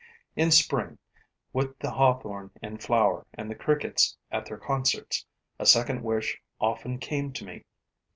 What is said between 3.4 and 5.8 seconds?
the crickets at their concerts, a